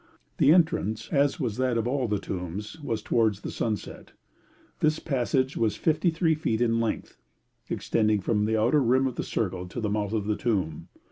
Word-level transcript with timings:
The 0.39 0.51
entrance, 0.51 1.09
as 1.11 1.39
was 1.39 1.57
that 1.57 1.77
of 1.77 1.87
all 1.87 2.07
the 2.07 2.17
tombs, 2.17 2.81
was 2.81 3.03
towards 3.03 3.41
the 3.41 3.51
sunset. 3.51 4.13
This 4.79 4.97
passage 4.97 5.55
was 5.55 5.75
53 5.75 6.33
feet 6.33 6.59
in 6.59 6.79
length, 6.79 7.17
extending 7.69 8.19
from 8.19 8.45
the 8.45 8.57
outer 8.59 8.81
rim 8.81 9.05
of 9.05 9.13
the 9.15 9.21
circle 9.23 9.67
to 9.67 9.79
the 9.79 9.91
mouth 9.91 10.13
of 10.13 10.25
the 10.25 10.35
tomb. 10.35 10.87